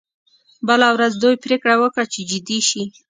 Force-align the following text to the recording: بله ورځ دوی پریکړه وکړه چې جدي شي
بله 0.67 0.87
ورځ 0.95 1.13
دوی 1.23 1.35
پریکړه 1.43 1.75
وکړه 1.81 2.03
چې 2.13 2.19
جدي 2.29 2.59
شي 2.69 2.83